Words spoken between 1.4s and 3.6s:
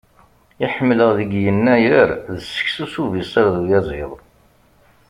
Yennayer, d seksu s ubisaṛ d